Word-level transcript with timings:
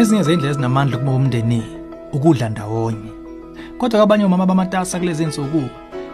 ezinye 0.00 0.22
zey'ndlela 0.22 0.50
ezinamandla 0.50 0.96
ukuba 0.96 1.12
umndeni 1.12 1.62
ukudla 2.12 2.48
ndawonye. 2.48 3.10
Kodwa 3.78 3.98
kwabanye 3.98 4.24
omama 4.24 4.46
bamatasa 4.46 4.98
kulezi 4.98 5.26
nsuku 5.26 5.62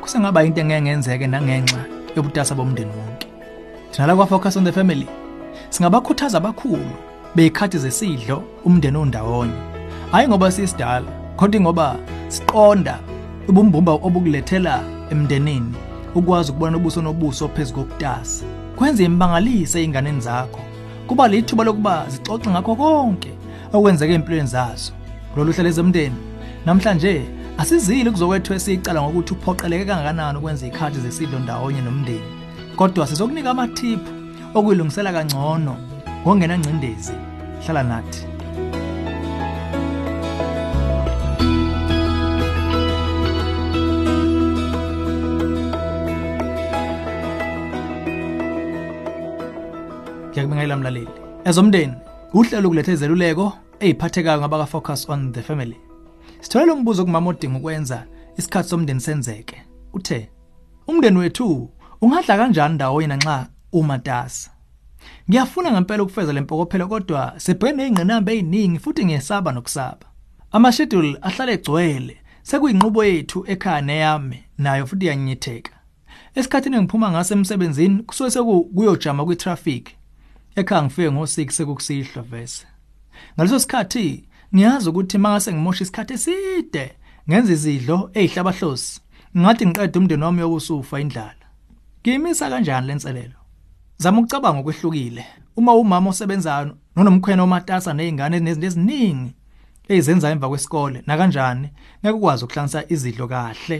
kusengaba 0.00 0.44
into 0.44 0.60
engeke 0.60 0.82
ngenzeke 0.82 1.26
nangenxa 1.26 1.80
yobutasa 2.16 2.54
bomndeni 2.54 2.90
wonke. 2.90 3.26
Thina 3.90 4.06
la 4.06 4.16
kwa-focus 4.16 4.56
on 4.56 4.64
the 4.64 4.72
family 4.72 5.06
singabakhuthaza 5.70 6.38
abakhulu 6.38 6.90
bey'khathi 7.34 7.78
zesidlo 7.78 8.42
umndeni 8.64 8.96
ondawonye 8.96 9.60
hhayi 10.12 10.28
ngoba 10.28 10.50
sisidala 10.50 11.06
kodwa 11.36 11.60
ngoba 11.60 11.96
siqonda 12.28 12.98
ubumbumba 13.48 13.92
obukulethela 13.92 14.82
emndenini 15.10 15.74
ukwazi 16.14 16.50
ukubona 16.50 16.76
ubuso 16.76 17.02
nobuso 17.02 17.48
phezu 17.48 17.74
kokutasa. 17.74 18.44
Kwenza 18.76 19.02
imbangalise 19.02 19.80
ey'nganeni 19.80 20.20
zakho 20.20 20.60
kuba 21.06 21.28
lithuba 21.28 21.64
lokuba 21.64 22.06
zixoxe 22.08 22.50
ngakho 22.50 22.74
konke. 22.76 23.39
Okwenzeka 23.72 24.12
empilweni 24.12 24.48
zazo. 24.48 24.92
Lolu 25.36 25.52
hlelo 25.52 25.68
ezomndeni 25.68 26.16
namhlanje 26.66 27.24
asizile 27.58 28.10
kuzokwethwesa 28.10 28.72
icala 28.72 29.02
ngokuthi 29.02 29.32
uphoqeleke 29.34 29.84
kangakanani 29.84 30.38
ukwenza 30.38 30.66
ikhathi 30.66 31.00
zesidlo 31.00 31.38
ndawonye 31.38 31.80
nomndeni. 31.80 32.30
Kodwa 32.76 33.06
sizokunika 33.06 33.50
amathiphu 33.50 34.10
okuyilungisela 34.54 35.12
kangcono 35.12 35.76
ngongenangcindezi 36.22 37.12
hlala 37.64 37.82
nathi. 37.82 38.26
Ngiyakubingelela 50.30 50.76
mlaleli. 50.76 51.08
Ezomndeni 51.44 51.94
uhlelo 52.32 52.68
ukuletha 52.68 52.92
izeluleko 52.92 53.52
eziphathekayo 53.80 54.40
ngabaka 54.40 54.66
focus 54.66 55.08
on 55.08 55.32
the 55.32 55.42
family. 55.42 55.76
Sitholela 56.40 56.74
umbuzo 56.74 57.04
kumama 57.04 57.30
odinga 57.30 57.58
ukwenza 57.58 58.06
isikhathi 58.36 58.68
somndeni 58.68 59.00
senzeke. 59.00 59.62
Uthe 59.92 60.30
umndeni 60.86 61.18
wethu 61.18 61.70
ungadla 62.00 62.36
kanjani 62.36 62.74
ndawonye 62.74 63.06
nanxa 63.06 63.46
umatasa 63.72 64.50
ngiyafuna 65.28 65.72
ngempela 65.72 66.02
ukufeza 66.02 66.32
lempokophelo 66.32 66.88
kodwa 66.88 67.34
sibhekene 67.36 67.82
nezingqinamba 67.82 68.32
eziningi 68.32 68.78
futhi 68.78 69.04
ngiyesaba 69.04 69.52
nokusaba. 69.52 70.06
Amashedule 70.52 71.18
ahlale 71.22 71.52
egcwele 71.52 72.16
sekuyinqubo 72.42 73.04
yethu 73.04 73.44
ekhaya 73.46 73.80
neyami 73.80 74.44
nayo 74.58 74.86
futhi 74.86 75.06
yanyitheka 75.06 75.72
esikhathini 76.34 76.76
engiphuma 76.76 77.10
ngaso 77.10 77.34
emsebenzini 77.34 78.02
kusuke 78.02 78.30
sekuyojama 78.30 79.24
kwi-traffic. 79.24 79.84
Ekhaya 80.56 80.82
ngifike 80.82 81.10
ngo-6 81.10 81.50
sekukusihlwa 81.50 82.22
vese. 82.22 82.66
Ngaleso 83.34 83.58
sikhathi 83.58 84.24
ngiyazi 84.54 84.88
ukuthi 84.88 85.18
mangase 85.18 85.52
ngimosha 85.52 85.82
isikhathi 85.84 86.12
eside 86.14 86.84
ngenza 87.28 87.52
izidlo 87.52 88.10
ezihlabahlosi 88.14 89.00
ngathi 89.38 89.66
ngiqeda 89.66 89.98
umndeni 89.98 90.24
wami 90.24 90.40
yokusufa 90.40 91.00
indlala. 91.00 91.46
Ngiyimisa 92.00 92.50
kanjani 92.50 92.86
lenselelo 92.86 93.40
zama 93.96 94.18
ukucabanga 94.20 94.60
okwehlukile. 94.60 95.24
Uma 95.56 95.74
umama 95.74 96.10
osebenzayo 96.10 96.76
nonomkhwena 96.96 97.42
omatasa 97.42 97.92
nezingane 97.94 98.40
nezinto 98.40 98.66
eziningi 98.66 99.32
ezenza 99.88 100.30
emva 100.30 100.48
kwesikole 100.48 101.02
na 101.06 101.16
kanjani 101.16 101.68
ngeke 102.00 102.16
ukwazi 102.16 102.44
ukuhlanganisa 102.44 102.84
izidlo 102.88 103.28
kahle 103.28 103.78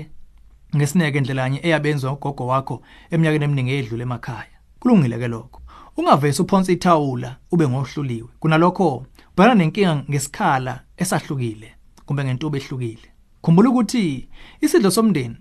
ngesineke 0.77 1.19
indlelanye 1.19 1.59
eyabenzwa 1.67 2.13
ugogo 2.13 2.47
wakho 2.47 2.83
eminyakeni 3.11 3.45
eminingi 3.45 3.73
edlule 3.75 4.03
emakhaya. 4.03 4.57
Kulungile 4.81 5.19
ke 5.19 5.29
lokho. 5.29 5.60
Ungavesi 5.97 6.43
uphonsa 6.43 6.73
ithawula 6.73 7.37
ube 7.51 7.69
ngohluliwe. 7.69 8.29
Kunalokho 8.41 9.07
bhekana 9.37 9.55
nenkinga 9.55 9.97
ngesikhala 10.11 10.81
esahlukile 10.97 11.75
kumbe 12.07 12.25
ngentubo 12.25 12.57
ehlukile. 12.57 13.09
Khumbula 13.43 13.71
ukuthi 13.71 14.29
isidlo 14.61 14.91
somndeni 14.91 15.37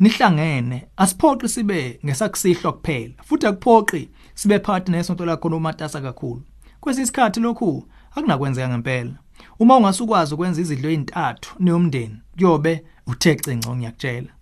nihlangene 0.00 0.86
asiphoqi 0.96 1.48
sibe 1.48 2.00
ngesakusihlwa 2.04 2.72
kuphela 2.72 3.14
futhi 3.22 3.46
akuphoqi 3.46 4.08
sibe 4.34 4.58
phakathi 4.58 4.92
nesonto 4.92 5.24
lakho 5.24 5.48
lomatasa 5.48 6.00
kakhulu. 6.00 6.42
Kwesinye 6.80 7.04
isikhathi 7.04 7.40
lokhu 7.40 7.88
akunakwenzeka 8.10 8.68
ngempela. 8.68 9.14
Uma 9.58 9.76
ungasukwazi 9.76 10.34
ukwenza 10.34 10.60
izidlo 10.60 10.90
ezintathu 10.90 11.56
niyomndeni 11.58 12.16
kuyobe 12.36 12.84
uthe 13.06 13.34
cinco 13.34 13.76
ngiyakutshela. 13.76 14.32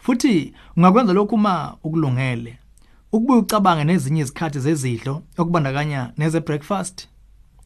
Futhi 0.00 0.52
ungakwenza 0.76 1.12
lokhu 1.12 1.34
uma 1.34 1.76
ukulungele. 1.84 2.58
Ukubuye 3.12 3.40
ucabange 3.40 3.84
nezinye 3.84 4.20
izikhathi 4.22 4.60
zezidlo 4.60 5.22
okubandakanya 5.38 6.12
neze 6.18 6.40
breakfast 6.40 7.08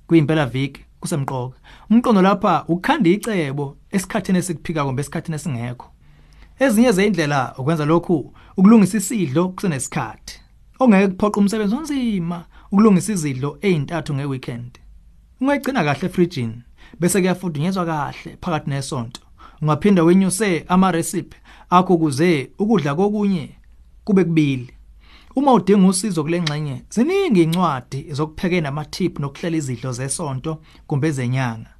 kuyimpela 0.06 0.46
viki 0.46 0.80
kusemqoka. 1.00 1.56
Umqondo 1.90 2.22
lapha 2.22 2.64
ukukhanda 2.68 3.10
icebo 3.10 3.76
esikhathini 3.90 4.38
esikuphika 4.38 4.84
kumbe 4.84 5.00
esikhathini 5.00 5.36
esingekho. 5.36 5.86
Ezinye 6.58 6.92
zeindlela 6.92 7.54
ukwenza 7.58 7.84
lokhu 7.84 8.34
ukulungisa 8.56 8.96
isidlo 8.98 9.48
kusenesikhathi. 9.48 10.40
Ongeke 10.80 11.08
kuphoqa 11.08 11.40
umsebenzi 11.40 11.74
onzima 11.74 12.44
ukulungisa 12.72 13.12
izidlo 13.12 13.58
ezintathu 13.60 14.14
ngeweekend. 14.14 14.78
Ungayigcina 15.40 15.84
kahle 15.84 16.06
efrijini 16.06 16.62
bese 17.00 17.20
kuyafudunyezwa 17.20 17.86
kahle 17.86 18.36
phakathi 18.40 18.70
nesonto. 18.70 19.20
Ungaphinda 19.62 20.02
wenyuse 20.04 20.64
ama 20.68 20.92
recipe 20.92 21.36
akho 21.70 21.98
kuze 21.98 22.50
ukudla 22.58 22.94
kokunye 22.94 23.48
kube 24.04 24.24
kubili. 24.24 24.72
Uma 25.34 25.52
udinga 25.52 25.88
usizo 25.88 26.22
kulengxenye, 26.22 26.82
ziningi 26.90 27.42
incwadi 27.42 28.12
zokupheka 28.12 28.60
namathip 28.60 29.18
nokuhlela 29.18 29.56
izidlo 29.56 29.92
zesonto 29.92 30.60
kumbe 30.86 31.08
ezenyanga. 31.08 31.70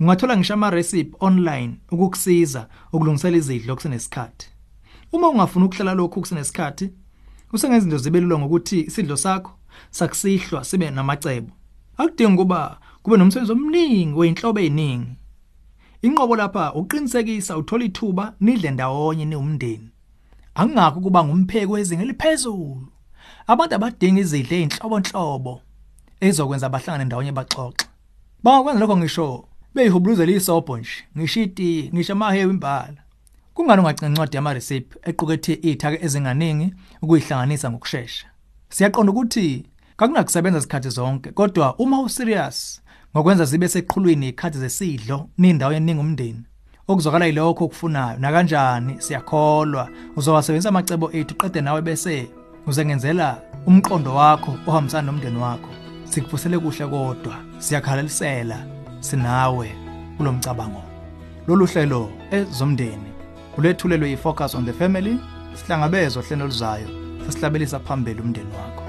Ungathola 0.00 0.36
ngisho 0.36 0.54
ama 0.54 0.70
recipe 0.70 1.16
online 1.20 1.74
ukukusiza 1.92 2.68
ukulungisela 2.92 3.36
izidlo 3.36 3.74
kusenesikhathi. 3.74 4.48
Uma 5.12 5.28
ungafuna 5.28 5.66
ukuhlela 5.66 5.94
lokhu 5.94 6.20
kusenesikhathi, 6.20 6.90
usengezinto 7.52 7.98
zibelula 7.98 8.38
ngokuthi 8.38 8.80
isidlo 8.80 9.16
sakho 9.16 9.52
sakusihlwa 9.90 10.64
sibe 10.64 10.90
namacebo. 10.90 11.52
Akudingi 11.96 12.36
kuba 12.36 12.80
kube 13.02 13.16
nomsebenzi 13.16 13.52
omningi 13.52 14.12
weinhlobo 14.18 14.60
eziningi. 14.60 15.16
Inqobo 16.02 16.36
lapha 16.36 16.74
uqinisekisa 16.74 17.58
uthola 17.58 17.84
ithuba 17.84 18.34
nidle 18.40 18.70
ndawonye 18.70 19.24
niwumndeni. 19.24 19.90
Angakho 20.56 21.00
kuba 21.00 21.24
ngumpheki 21.24 21.66
wezinga 21.66 22.02
eliphezulu. 22.02 22.88
Abantu 23.46 23.74
abadinga 23.74 24.20
izidle 24.20 24.56
ezinhlobonhlobo 24.62 25.54
ezokwenza 26.26 26.66
abahlangane 26.66 27.04
ndawonye 27.04 27.32
baxoxe. 27.38 27.86
Bangakwenza 28.42 28.80
lokho 28.80 28.96
ngisho 28.96 29.26
beyihubuluzela 29.74 30.32
isobho 30.32 30.78
nje 30.78 30.96
ngisho 31.16 31.40
iti 31.42 31.90
ngisho 31.92 32.12
amahewu 32.12 32.50
imbala. 32.50 33.00
Kungani 33.54 33.80
ungagcina 33.80 34.08
incwadi 34.08 34.36
yama 34.36 34.54
recipe 34.54 34.98
equkethe 35.08 35.52
izithake 35.62 36.04
ezinganingi 36.04 36.74
ukuyihlanganisa 37.02 37.70
ngokusheshsha 37.70 38.26
siyaqonda 38.68 39.12
ukuthi 39.12 39.66
kakunakusebenza 39.96 40.58
isikhathi 40.58 40.90
zonke 40.90 41.32
kodwa 41.32 41.76
uma 41.78 42.00
userious 42.00 42.82
ngokwenza 43.12 43.44
zibe 43.44 43.68
seqhulwini 43.68 44.28
ikhathi 44.28 44.58
zesidlo 44.58 45.28
nindawo 45.38 45.72
yeningi 45.72 46.00
umndeni 46.00 46.42
okuzwakala 46.88 47.26
yilokho 47.26 47.64
okufunayo. 47.64 48.18
Na 48.18 48.32
kanjani 48.32 48.96
siyakholwa. 48.98 49.88
Uzowasebenzisa 50.16 50.68
amacebo 50.68 51.12
ethu 51.12 51.34
qede 51.34 51.60
nawe 51.60 51.82
bese 51.82 52.28
uzengenzela 52.66 53.38
umqondo 53.66 54.14
wakho 54.14 54.54
ohambisana 54.66 55.06
nomndeni 55.06 55.38
wakho. 55.38 55.68
Sikufusele 56.04 56.58
kuhle 56.58 56.86
kodwa 56.86 57.36
siyakhalalisela 57.58 58.58
sinawe 59.00 59.70
kulomcabango 60.16 60.82
lolu 61.48 61.66
hlelo 61.66 62.10
ezomndeni 62.30 63.10
ulethulelwe 63.58 64.10
yifocus 64.10 64.54
on 64.54 64.66
the 64.66 64.72
family 64.72 65.18
sihlangabezwa 65.54 66.22
hlelo 66.22 66.46
luzayo 66.46 66.88
sesihlabelisa 67.26 67.80
phambili 67.80 68.20
umndeni 68.20 68.50
wakho. 68.50 68.85